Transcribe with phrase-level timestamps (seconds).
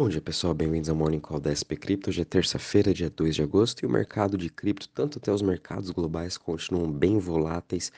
[0.00, 2.08] Bom dia pessoal, bem-vindos ao Morning Call da SP Cripto.
[2.08, 5.42] Hoje é terça-feira, dia 2 de agosto, e o mercado de cripto, tanto até os
[5.42, 7.92] mercados globais, continuam bem voláteis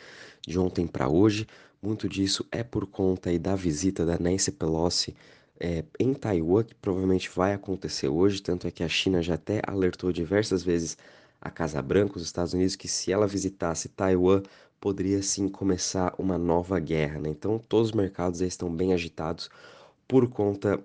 [0.45, 1.47] de ontem para hoje.
[1.81, 5.15] Muito disso é por conta aí da visita da Nancy Pelosi
[5.61, 9.63] é, em Taiwan, que provavelmente vai acontecer hoje, tanto é que a China já até
[9.65, 10.99] alertou diversas vezes
[11.41, 14.43] a Casa Branca, os Estados Unidos, que se ela visitasse Taiwan,
[14.81, 17.21] poderia sim começar uma nova guerra.
[17.21, 17.29] Né?
[17.29, 19.49] Então todos os mercados estão bem agitados
[20.09, 20.83] por conta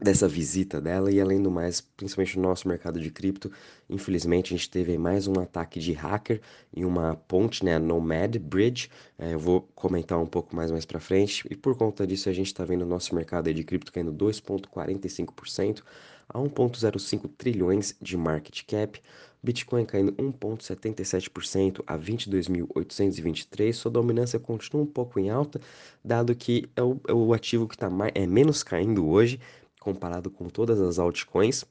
[0.00, 3.50] dessa visita dela e além do mais, principalmente no nosso mercado de cripto,
[3.90, 6.40] infelizmente a gente teve mais um ataque de hacker
[6.74, 11.00] em uma ponte, né, Nomad Bridge, é, eu vou comentar um pouco mais mais para
[11.00, 11.44] frente.
[11.50, 15.82] E por conta disso a gente está vendo o nosso mercado de cripto caindo 2,45%
[16.28, 19.00] a 1,05 trilhões de market cap,
[19.42, 23.72] Bitcoin caindo 1,77% a 22.823.
[23.72, 25.60] Sua dominância continua um pouco em alta,
[26.04, 29.40] dado que é o, é o ativo que está é menos caindo hoje,
[29.80, 31.64] comparado com todas as altcoins,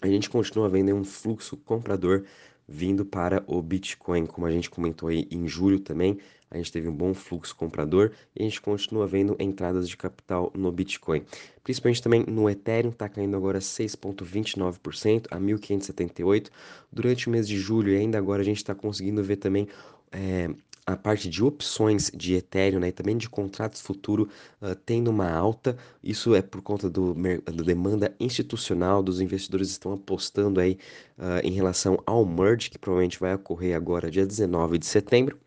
[0.00, 2.24] a gente continua vendo um fluxo comprador
[2.66, 6.18] vindo para o Bitcoin, como a gente comentou aí em julho também,
[6.50, 10.52] a gente teve um bom fluxo comprador e a gente continua vendo entradas de capital
[10.54, 11.24] no Bitcoin.
[11.64, 16.50] Principalmente também no Ethereum, está caindo agora 6,29% a 1.578
[16.92, 19.66] durante o mês de julho e ainda agora a gente está conseguindo ver também
[20.10, 20.50] é,
[20.86, 24.28] a parte de opções de Ethereum né, e também de contratos futuro
[24.60, 25.76] uh, tendo uma alta.
[26.02, 30.78] Isso é por conta do, da demanda institucional, dos investidores estão apostando aí
[31.18, 35.38] uh, em relação ao merge, que provavelmente vai ocorrer agora dia 19 de setembro.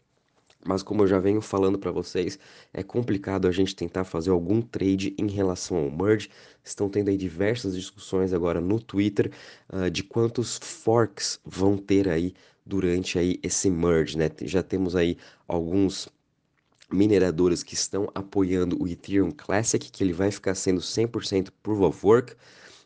[0.68, 2.40] Mas como eu já venho falando para vocês,
[2.74, 6.30] é complicado a gente tentar fazer algum trade em relação ao merge.
[6.64, 9.32] Estão tendo aí diversas discussões agora no Twitter
[9.72, 12.34] uh, de quantos forks vão ter aí
[12.66, 14.30] durante aí esse merge, né?
[14.42, 16.10] Já temos aí alguns
[16.92, 22.06] mineradores que estão apoiando o Ethereum Classic, que ele vai ficar sendo 100% Proof of
[22.06, 22.36] Work,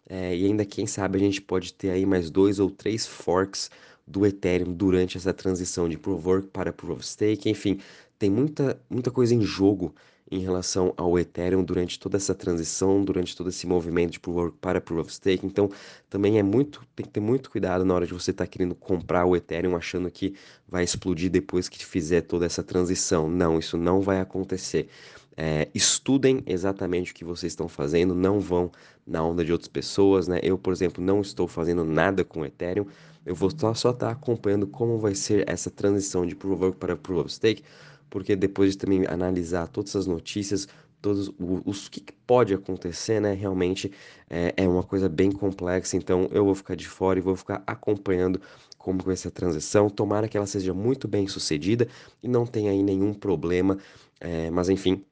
[0.09, 3.69] é, e ainda quem sabe a gente pode ter aí mais dois ou três forks
[4.08, 7.80] do Ethereum durante essa transição de Proof of Work para Proof of Stake, enfim,
[8.17, 9.93] tem muita, muita coisa em jogo
[10.31, 14.79] em relação ao Ethereum durante toda essa transição, durante todo esse movimento de Proof para
[14.79, 15.45] Proof of Stake.
[15.45, 15.69] Então,
[16.09, 18.75] também é muito, tem que ter muito cuidado na hora de você estar tá querendo
[18.75, 20.35] comprar o Ethereum achando que
[20.67, 23.29] vai explodir depois que fizer toda essa transição.
[23.29, 24.87] Não, isso não vai acontecer.
[25.35, 28.69] É, estudem exatamente o que vocês estão fazendo, não vão
[29.07, 30.39] na onda de outras pessoas, né?
[30.43, 32.85] Eu, por exemplo, não estou fazendo nada com Ethereum,
[33.25, 36.77] eu vou só estar tá acompanhando como vai ser essa transição de Proof of Work
[36.77, 37.63] para Proof of Stake,
[38.09, 40.67] porque depois de também analisar todas as notícias,
[41.02, 41.31] todos
[41.65, 43.33] os, que pode acontecer, né?
[43.33, 43.92] Realmente
[44.30, 47.64] é, é uma coisa bem complexa, então eu vou ficar de fora e vou ficar
[47.65, 48.42] acompanhando
[48.77, 49.89] como vai a transição.
[49.89, 51.87] Tomara que ela seja muito bem sucedida
[52.23, 53.77] e não tenha aí nenhum problema,
[54.20, 55.03] é, mas enfim,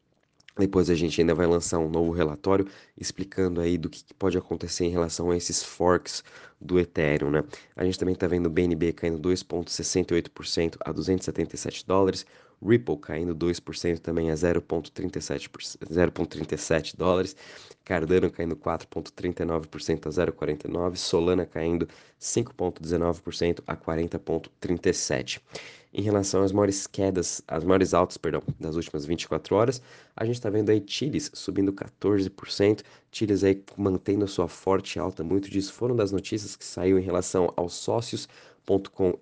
[0.57, 4.85] depois a gente ainda vai lançar um novo relatório explicando aí do que, pode acontecer
[4.85, 6.23] em relação a esses forks
[6.59, 7.43] do Ethereum, né?
[7.75, 12.25] A gente também está vendo o BNB caindo 2,68% a 277 dólares,
[12.65, 17.35] Ripple caindo 2% também a 0,37 dólares,
[17.83, 21.87] Cardano caindo 4,39% a 0,49, Solana caindo
[22.19, 25.41] 5,19% a 40,37.
[25.93, 29.81] Em relação às maiores quedas, as maiores altas, perdão, das últimas 24 horas,
[30.15, 32.81] a gente está vendo aí Chiles subindo 14%,
[33.11, 37.01] Chiles aí mantendo a sua forte alta, muito disso foram das notícias que saiu em
[37.01, 38.27] relação aos sócios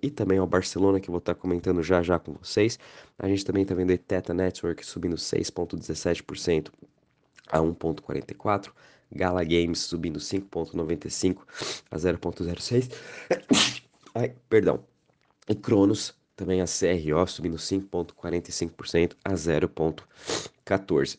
[0.02, 2.78] E também ao Barcelona, que eu vou estar comentando já já com vocês.
[3.16, 6.70] A gente também está vendo aí Teta Network subindo 6,17%
[7.48, 8.72] a 1,44%.
[9.14, 11.38] Gala Games subindo 5,95
[11.90, 12.90] a 0,06.
[14.14, 14.82] Ai, perdão.
[15.48, 21.18] E Cronos também a CRO subindo 5,45% a 0,14%.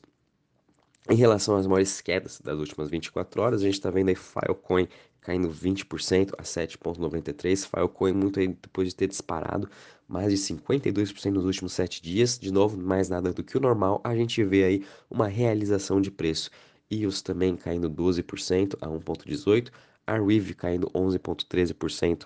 [1.09, 4.89] Em relação às maiores quedas das últimas 24 horas, a gente está vendo aí Filecoin
[5.21, 7.69] caindo 20% a 7,93%.
[7.69, 9.69] Filecoin muito aí depois de ter disparado
[10.07, 12.39] mais de 52% nos últimos 7 dias.
[12.39, 16.09] De novo, mais nada do que o normal, a gente vê aí uma realização de
[16.09, 16.49] preço.
[16.89, 19.69] EOS também caindo 12% a 1,18%.
[20.05, 22.25] Arweave caindo 11,13%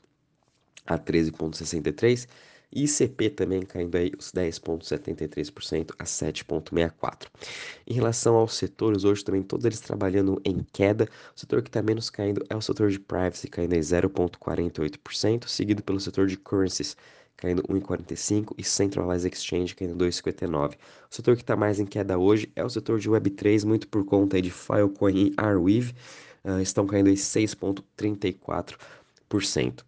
[0.86, 2.28] a 13,63%.
[2.74, 7.28] ICP também caindo aí os 10,73% a 7,64%.
[7.86, 11.08] Em relação aos setores, hoje também todos eles trabalhando em queda.
[11.36, 15.84] O setor que está menos caindo é o setor de privacy, caindo aí 0,48%, seguido
[15.84, 16.96] pelo setor de currencies,
[17.42, 20.76] caindo 1,45% e Centralized Exchange caindo 2,59%.
[20.76, 20.78] O
[21.10, 24.38] setor que está mais em queda hoje é o setor de Web3, muito por conta
[24.38, 25.94] aí de Filecoin e Arweave,
[26.46, 29.84] uh, estão caindo aí 6,34%.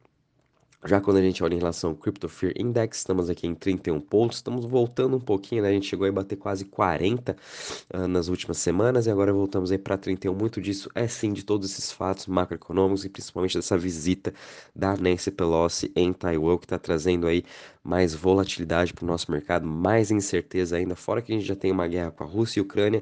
[0.85, 4.01] Já quando a gente olha em relação ao Crypto Fear Index, estamos aqui em 31
[4.01, 5.69] pontos, estamos voltando um pouquinho, né?
[5.69, 7.37] A gente chegou a bater quase 40
[7.93, 10.33] uh, nas últimas semanas e agora voltamos aí para 31.
[10.33, 14.33] Muito disso é sim de todos esses fatos macroeconômicos e principalmente dessa visita
[14.75, 17.45] da Nancy Pelosi em Taiwan, que está trazendo aí
[17.81, 21.71] mais volatilidade para o nosso mercado, mais incerteza ainda, fora que a gente já tem
[21.71, 23.01] uma guerra com a Rússia e a Ucrânia.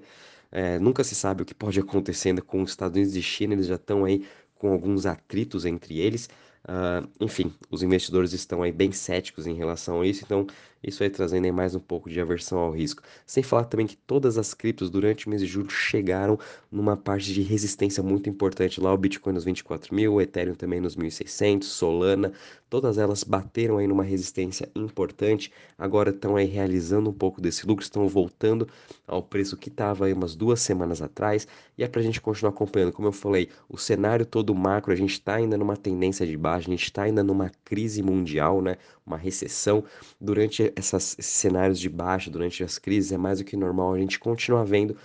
[0.52, 3.66] É, nunca se sabe o que pode acontecer com os Estados Unidos e China, eles
[3.66, 4.24] já estão aí
[4.56, 6.30] com alguns atritos entre eles.
[6.64, 10.46] Uh, enfim, os investidores estão aí bem céticos em relação a isso, então
[10.84, 13.04] isso aí trazendo aí mais um pouco de aversão ao risco.
[13.26, 16.40] Sem falar também que todas as criptos durante o mês de julho chegaram
[16.72, 18.82] numa parte de resistência muito importante.
[18.82, 22.32] Lá o Bitcoin nos 24 mil, o Ethereum também nos 1.600, Solana,
[22.70, 25.52] todas elas bateram aí numa resistência importante.
[25.78, 28.68] Agora estão aí realizando um pouco desse lucro, estão voltando
[29.06, 31.48] ao preço que estava aí umas duas semanas atrás.
[31.78, 32.92] E é para a gente continuar acompanhando.
[32.92, 36.68] Como eu falei, o cenário todo macro, a gente está ainda numa tendência de baixa,
[36.68, 38.78] a gente está ainda numa crise mundial, né?
[39.06, 39.84] Uma recessão.
[40.20, 44.00] Durante essas, esses cenários de baixa, durante as crises, é mais do que normal a
[44.00, 44.98] gente continuar vendo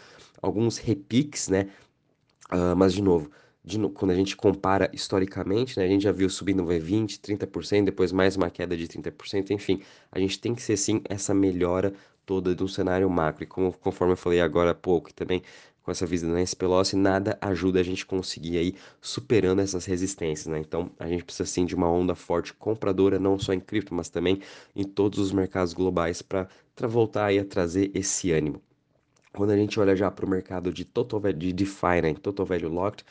[0.42, 1.68] alguns repiques, né?
[2.52, 3.30] Uh, mas, de novo,
[3.64, 3.90] de no...
[3.90, 5.84] quando a gente compara historicamente, né?
[5.84, 9.82] A gente já viu subindo 20, 30%, depois mais uma queda de 30%, enfim,
[10.12, 11.92] a gente tem que ser, sim, essa melhora
[12.24, 13.44] toda do cenário macro.
[13.44, 15.42] E como, conforme eu falei agora há pouco, também
[15.86, 20.48] com essa visita da Nancy Pelosi, nada ajuda a gente conseguir aí superando essas resistências,
[20.48, 20.58] né?
[20.58, 24.08] Então, a gente precisa sim de uma onda forte compradora, não só em cripto, mas
[24.08, 24.40] também
[24.74, 26.48] em todos os mercados globais para
[26.88, 28.60] voltar aí a trazer esse ânimo.
[29.32, 32.68] Quando a gente olha já para o mercado de total de DeFi, né, Total Value
[32.68, 33.04] Locked,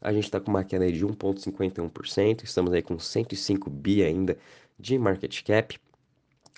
[0.00, 4.38] a gente está com uma queda de 1,51%, estamos aí com 105 bi ainda
[4.78, 5.76] de market cap.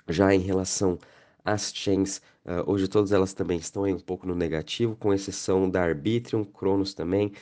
[0.07, 0.99] Já em relação
[1.45, 5.69] as chains, uh, hoje todas elas também estão aí um pouco no negativo, com exceção
[5.69, 7.33] da Arbitrum, Cronos também.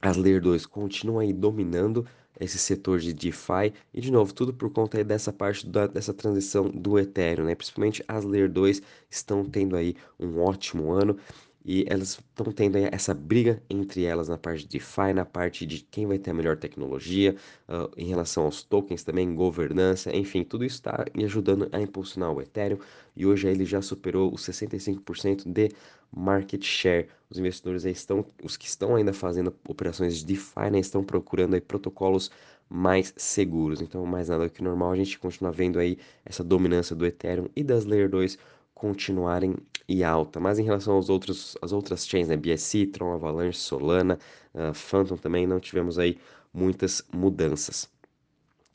[0.00, 2.06] As Layer 2 continuam aí dominando
[2.38, 6.70] esse setor de DeFi, e de novo, tudo por conta dessa parte da, dessa transição
[6.70, 7.54] do Ethereum, né?
[7.54, 8.80] Principalmente as Layer 2
[9.10, 11.18] estão tendo aí um ótimo ano,
[11.64, 15.80] e elas estão tendo essa briga entre elas na parte de DeFi, na parte de
[15.90, 17.36] quem vai ter a melhor tecnologia,
[17.68, 22.40] uh, em relação aos tokens também, governança, enfim, tudo isso está ajudando a impulsionar o
[22.40, 22.78] Ethereum
[23.14, 25.70] e hoje ele já superou os 65% de
[26.10, 27.08] market share.
[27.28, 31.54] Os investidores aí estão, os que estão ainda fazendo operações de DeFi, né, estão procurando
[31.54, 32.30] aí protocolos
[32.68, 33.80] mais seguros.
[33.80, 37.62] Então, mais nada que normal, a gente continua vendo aí essa dominância do Ethereum e
[37.64, 38.38] das Layer 2
[38.80, 39.54] continuarem
[39.86, 40.40] e alta.
[40.40, 44.18] Mas em relação aos outros, às outras chains, né, BSC, Tron, Avalanche, Solana,
[44.54, 46.16] uh, Phantom também, não tivemos aí
[46.52, 47.86] muitas mudanças.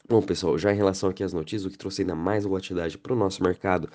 [0.07, 3.13] Bom, pessoal, já em relação aqui às notícias, o que trouxe ainda mais volatilidade para
[3.13, 3.90] o nosso mercado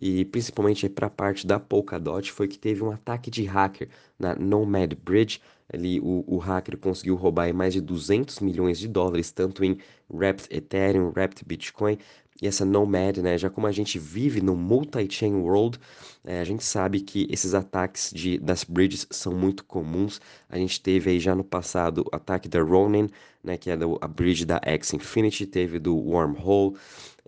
[0.00, 3.88] e principalmente para a parte da Polkadot foi que teve um ataque de hacker
[4.18, 5.40] na Nomad Bridge.
[5.72, 9.78] Ali o, o hacker conseguiu roubar mais de 200 milhões de dólares, tanto em
[10.10, 11.98] Wrapped Ethereum, Wrapped Bitcoin,
[12.42, 13.38] e essa Nomad, né?
[13.38, 15.78] Já como a gente vive no multi-chain world,
[16.24, 20.20] é, a gente sabe que esses ataques de, das bridges são muito comuns.
[20.48, 23.08] A gente teve aí já no passado o ataque da Ronin,
[23.44, 23.56] né?
[23.56, 26.76] Que é do, a bridge da X Infinity, teve do Wormhole.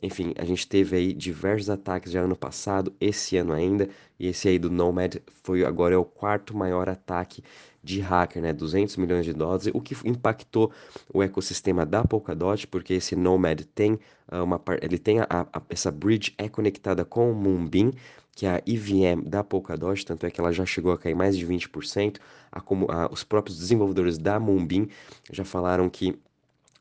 [0.02, 3.88] Enfim, a gente teve aí diversos ataques já ano passado, esse ano ainda,
[4.18, 7.42] e esse aí do Nomad foi agora é o quarto maior ataque
[7.84, 8.52] de hacker, né?
[8.52, 10.72] 200 milhões de dólares, o que impactou
[11.12, 13.98] o ecossistema da Polkadot, porque esse Nomad tem
[14.32, 17.92] uh, uma ele tem a, a, essa bridge é conectada com o Moonbeam,
[18.34, 21.36] que é a EVM da Polkadot, tanto é que ela já chegou a cair mais
[21.36, 22.18] de 20%.
[22.50, 24.88] A, a, os próprios desenvolvedores da Moonbeam
[25.30, 26.18] já falaram que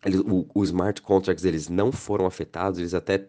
[0.06, 3.28] eles, o, o smart contracts eles não foram afetados, eles até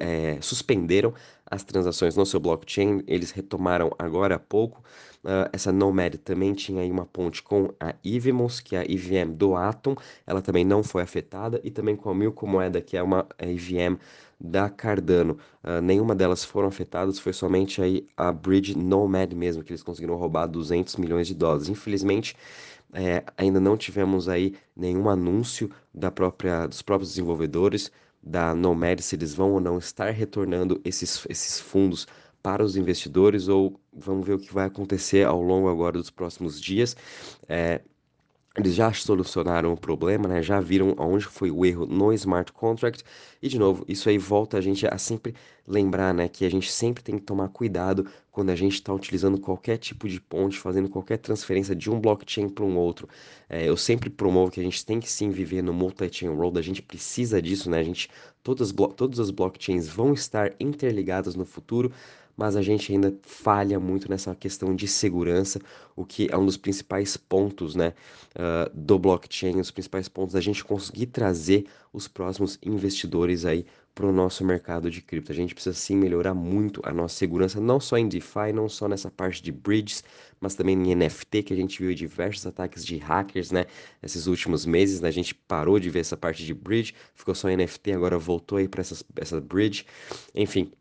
[0.00, 1.14] é, suspenderam
[1.50, 4.82] as transações no seu blockchain, eles retomaram agora há pouco.
[5.22, 9.32] Uh, essa Nomad também tinha aí uma ponte com a Evmos, que é a EVM
[9.32, 9.94] do Atom,
[10.26, 13.96] ela também não foi afetada, e também com a Milko Moeda, que é uma EVM
[14.38, 15.38] da Cardano.
[15.62, 20.16] Uh, nenhuma delas foram afetadas, foi somente aí a Bridge Nomad mesmo, que eles conseguiram
[20.16, 21.70] roubar 200 milhões de dólares.
[21.70, 22.36] Infelizmente,
[22.92, 27.90] é, ainda não tivemos aí nenhum anúncio da própria, dos próprios desenvolvedores
[28.24, 32.06] da Nomad se eles vão ou não estar retornando esses, esses fundos
[32.42, 36.60] para os investidores ou vamos ver o que vai acontecer ao longo agora dos próximos
[36.60, 36.96] dias.
[37.48, 37.82] É,
[38.56, 40.42] eles já solucionaram o problema, né?
[40.42, 43.02] Já viram onde foi o erro no smart contract.
[43.42, 45.34] E de novo, isso aí volta a gente a sempre
[45.66, 49.40] lembrar, né, que a gente sempre tem que tomar cuidado quando a gente está utilizando
[49.40, 53.08] qualquer tipo de ponte, fazendo qualquer transferência de um blockchain para um outro.
[53.48, 56.62] É, eu sempre promovo que a gente tem que sim viver no multi-chain world, a
[56.62, 57.78] gente precisa disso, né?
[57.78, 58.08] A gente
[58.42, 61.90] todas, todas as blockchains vão estar interligadas no futuro,
[62.36, 65.60] mas a gente ainda falha muito nessa questão de segurança,
[65.96, 67.94] o que é um dos principais pontos, né,
[68.34, 73.64] uh, do blockchain, os principais pontos da gente conseguir trazer os próximos investidores aí
[73.94, 75.30] para o nosso mercado de cripto.
[75.30, 78.88] A gente precisa sim melhorar muito a nossa segurança, não só em DeFi, não só
[78.88, 80.02] nessa parte de bridges,
[80.40, 83.66] mas também em NFT, que a gente viu diversos ataques de hackers, né?
[84.02, 85.08] Esses últimos meses, né?
[85.08, 88.58] A gente parou de ver essa parte de bridge, ficou só em NFT, agora voltou
[88.58, 89.86] aí para essa bridge.
[90.34, 90.72] Enfim,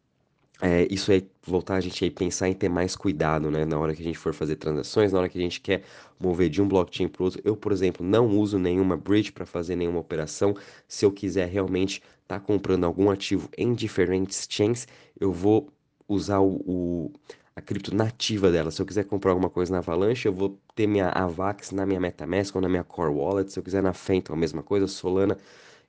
[0.65, 3.65] é, isso é voltar a gente aí pensar em ter mais cuidado, né?
[3.65, 5.83] Na hora que a gente for fazer transações, na hora que a gente quer
[6.17, 7.41] mover de um blockchain para outro.
[7.43, 10.55] Eu, por exemplo, não uso nenhuma bridge para fazer nenhuma operação.
[10.87, 14.87] Se eu quiser realmente estar tá comprando algum ativo em diferentes chains,
[15.19, 15.69] eu vou
[16.07, 17.11] usar o, o,
[17.53, 18.71] a cripto nativa dela.
[18.71, 21.99] Se eu quiser comprar alguma coisa na Avalanche, eu vou ter minha AVAX na minha
[21.99, 23.51] MetaMask ou na minha Core Wallet.
[23.51, 25.37] Se eu quiser na Phantom, a mesma coisa, Solana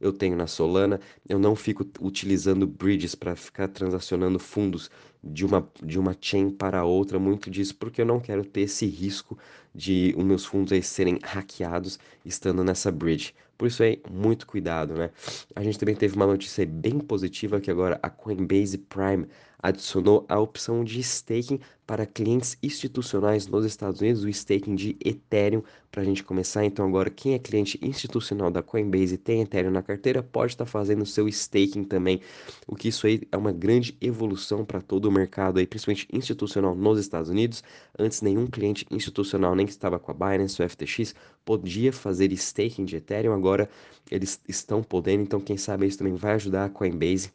[0.05, 4.91] eu tenho na Solana, eu não fico utilizando bridges para ficar transacionando fundos
[5.23, 8.87] de uma, de uma chain para outra, muito disso porque eu não quero ter esse
[8.87, 9.39] risco
[9.75, 13.35] de os meus fundos aí serem hackeados estando nessa bridge.
[13.57, 15.11] Por isso aí, muito cuidado, né?
[15.55, 19.27] A gente também teve uma notícia bem positiva que agora a Coinbase Prime
[19.65, 25.63] adicionou a opção de staking para clientes institucionais nos Estados Unidos, o staking de Ethereum,
[25.91, 26.65] para a gente começar.
[26.67, 30.67] Então, agora, quem é cliente institucional da Coinbase e tem Ethereum na carteira, pode estar
[30.67, 32.21] tá fazendo seu staking também,
[32.67, 36.75] o que isso aí é uma grande evolução para todo o mercado, aí, principalmente institucional
[36.75, 37.65] nos Estados Unidos.
[37.99, 42.85] Antes, nenhum cliente institucional, nem que estava com a Binance ou FTX, podia fazer staking
[42.85, 43.69] de Ethereum, agora
[44.11, 47.33] eles estão podendo, então, quem sabe isso também vai ajudar a Coinbase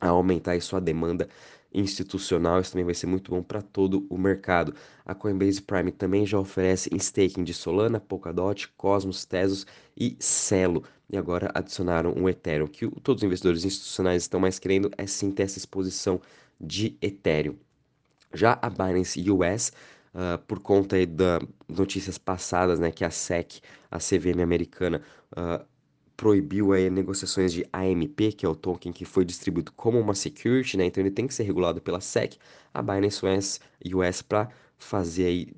[0.00, 1.28] a aumentar sua demanda
[1.72, 4.74] institucional, isso também vai ser muito bom para todo o mercado.
[5.04, 10.84] A Coinbase Prime também já oferece staking de Solana, Polkadot, Cosmos, Tesos e Celo.
[11.10, 15.30] E agora adicionaram o Ethereum, que todos os investidores institucionais estão mais querendo é sim
[15.30, 16.20] ter essa exposição
[16.60, 17.56] de Ethereum.
[18.32, 19.72] Já a Binance US,
[20.20, 25.64] ah, por conta das notícias passadas, né, que a SEC, a CVM americana, uh,
[26.16, 30.76] proibiu aí negociações de AMP, que é o token que foi distribuído como uma security,
[30.76, 30.86] né?
[30.86, 32.36] Então ele tem que ser regulado pela SEC,
[32.74, 33.60] a Binance US,
[33.94, 35.52] US para fazer aí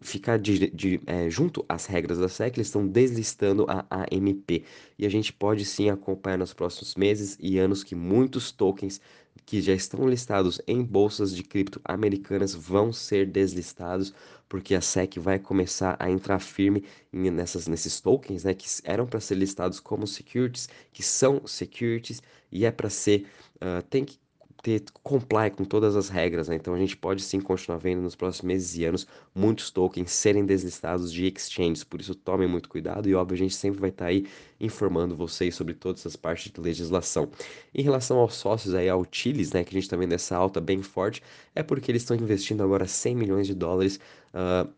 [0.00, 4.64] ficar de, de, é, junto às regras da SEC, eles estão deslistando a AMP.
[4.98, 8.98] E a gente pode sim acompanhar nos próximos meses e anos que muitos tokens
[9.46, 14.12] que já estão listados em bolsas de cripto americanas vão ser deslistados
[14.48, 19.20] porque a SEC vai começar a entrar firme nessas, nesses tokens, né, que eram para
[19.20, 23.26] ser listados como securities, que são securities, e é para ser,
[23.56, 24.18] uh, tem que
[24.66, 26.56] ter comply com todas as regras, né?
[26.56, 30.44] Então a gente pode sim continuar vendo nos próximos meses e anos muitos tokens serem
[30.44, 34.06] deslistados de exchanges, por isso tomem muito cuidado e óbvio a gente sempre vai estar
[34.06, 34.26] tá aí
[34.58, 37.30] informando vocês sobre todas essas partes de legislação.
[37.72, 40.60] Em relação aos sócios aí, ao Chiles, né, que a gente está vendo essa alta
[40.60, 41.22] bem forte,
[41.54, 44.00] é porque eles estão investindo agora 100 milhões de dólares
[44.34, 44.68] uh,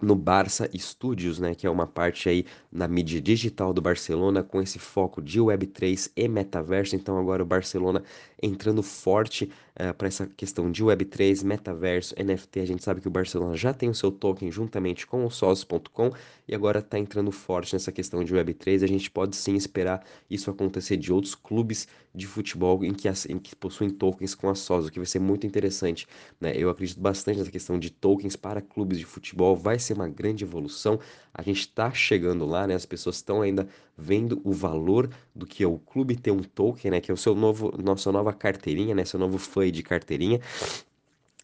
[0.00, 4.60] no Barça Studios, né, que é uma parte aí na mídia digital do Barcelona com
[4.60, 6.96] esse foco de Web3 e metaverso.
[6.96, 8.02] Então agora o Barcelona
[8.42, 12.60] entrando forte uh, eh, para essa questão de Web3, metaverso, NFT.
[12.60, 16.10] A gente sabe que o Barcelona já tem o seu token juntamente com o sócios.com
[16.48, 18.82] e agora está entrando forte nessa questão de Web3.
[18.82, 23.38] A gente pode sim esperar isso acontecer de outros clubes de futebol em que, em
[23.38, 26.06] que possuem tokens com a sócios, o que vai ser muito interessante.
[26.40, 26.54] Né?
[26.56, 30.42] Eu acredito bastante nessa questão de tokens para clubes de futebol, vai ser uma grande
[30.42, 30.98] evolução.
[31.34, 32.74] A gente está chegando lá, né?
[32.74, 36.92] As pessoas estão ainda vendo o valor do que é o clube ter um token,
[36.92, 37.00] né?
[37.00, 39.04] Que é o seu novo, nossa nova carteirinha, né?
[39.04, 40.40] Seu novo FAI de carteirinha.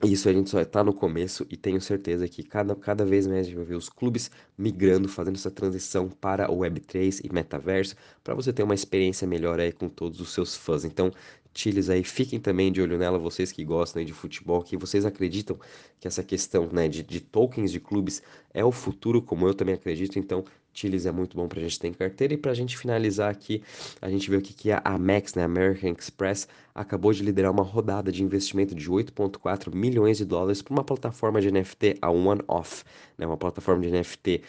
[0.04, 3.40] Isso a gente só está no começo e tenho certeza que cada, cada vez mais
[3.40, 7.94] a gente vai ver os clubes migrando, fazendo essa transição para o Web3 e metaverso,
[8.24, 10.84] para você ter uma experiência melhor aí com todos os seus fãs.
[10.84, 11.12] Então,
[11.54, 15.58] Chiles aí, fiquem também de olho nela, vocês que gostam de futebol, que vocês acreditam
[16.00, 18.22] que essa questão né, de, de tokens de clubes
[18.54, 21.78] é o futuro, como eu também acredito, então Chiles é muito bom para a gente
[21.78, 22.34] ter em carteira.
[22.34, 23.62] E para a gente finalizar aqui,
[24.00, 27.62] a gente vê o que, que a Amex, né, American Express, acabou de liderar uma
[27.62, 32.84] rodada de investimento de 8,4 milhões de dólares para uma plataforma de NFT, a OneOff,
[33.18, 34.42] né, uma plataforma de NFT.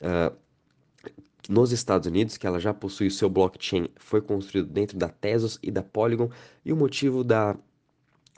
[0.00, 0.36] Uh,
[1.48, 5.58] nos Estados Unidos, que ela já possui o seu blockchain, foi construído dentro da Tezos
[5.62, 6.28] e da Polygon,
[6.62, 7.56] e o motivo da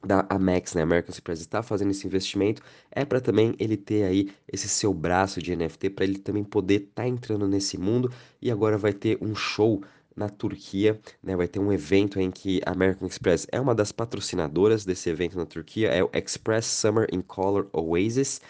[0.04, 4.30] da Amex, né, American Express, está fazendo esse investimento, é para também ele ter aí
[4.50, 8.50] esse seu braço de NFT, para ele também poder estar tá entrando nesse mundo, e
[8.50, 9.82] agora vai ter um show
[10.16, 13.92] na Turquia, né, vai ter um evento em que a American Express é uma das
[13.92, 18.40] patrocinadoras desse evento na Turquia, é o Express Summer in Color Oasis,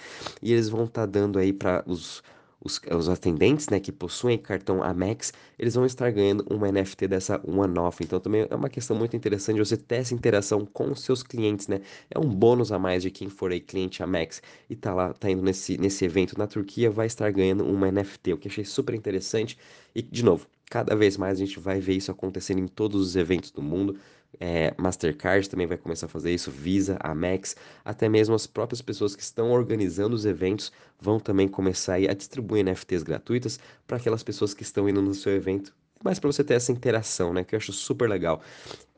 [0.43, 2.23] e eles vão estar tá dando aí para os
[2.63, 7.41] os, os atendentes, né, que possuem cartão Amex, eles vão estar ganhando uma NFT dessa
[7.45, 8.03] one-off.
[8.03, 11.69] Então também é uma questão muito interessante você ter essa interação com os seus clientes,
[11.69, 11.81] né?
[12.11, 15.31] É um bônus a mais de quem for aí cliente Amex e tá lá, tá
[15.31, 18.95] indo nesse, nesse evento na Turquia, vai estar ganhando uma NFT, o que achei super
[18.95, 19.57] interessante.
[19.95, 23.17] E, de novo, cada vez mais a gente vai ver isso acontecendo em todos os
[23.17, 23.97] eventos do mundo.
[24.39, 29.17] É, Mastercard também vai começar a fazer isso, Visa, Amex, até mesmo as próprias pessoas
[29.17, 30.71] que estão organizando os eventos
[31.01, 35.33] vão também começar a distribuir NFTs gratuitas para aquelas pessoas que estão indo no seu
[35.33, 38.41] evento, mas para você ter essa interação, né, que eu acho super legal.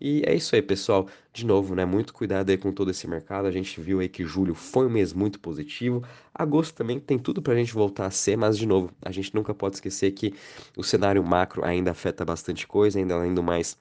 [0.00, 1.08] E é isso aí, pessoal.
[1.32, 3.46] De novo, né, muito cuidado aí com todo esse mercado.
[3.46, 6.04] A gente viu aí que julho foi um mês muito positivo.
[6.32, 9.34] Agosto também tem tudo para a gente voltar a ser, mas de novo, a gente
[9.34, 10.34] nunca pode esquecer que
[10.76, 13.76] o cenário macro ainda afeta bastante coisa, ainda além do mais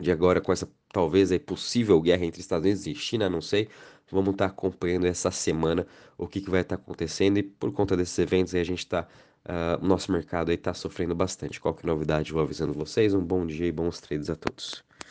[0.00, 3.68] de agora com essa talvez aí possível guerra entre Estados Unidos e China, não sei.
[4.10, 5.86] Vamos estar tá acompanhando essa semana
[6.16, 8.80] o que, que vai estar tá acontecendo e por conta desses eventos aí a gente
[8.80, 9.06] está
[9.44, 11.60] uh, o nosso mercado aí está sofrendo bastante.
[11.60, 13.14] Qualquer novidade vou avisando vocês.
[13.14, 14.84] Um bom dia e bons trades a todos.